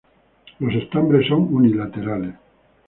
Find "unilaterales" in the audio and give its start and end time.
1.53-2.33